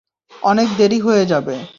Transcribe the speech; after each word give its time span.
অনেক 0.31 0.67
দেরি 0.77 0.99
হয়ে 1.05 1.23
যাবে! 1.25 1.55